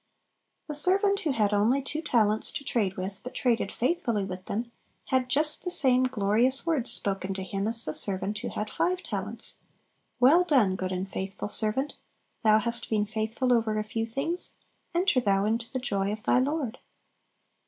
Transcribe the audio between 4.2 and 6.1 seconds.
with them, had just the same